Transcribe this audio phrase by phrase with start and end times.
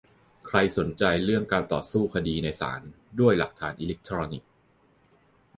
[0.47, 2.81] ใครสนใจเรื่องการต่อสู้คดีในศาล
[3.19, 4.49] ด้วยหลักฐานอิเล็กทรอนิกส์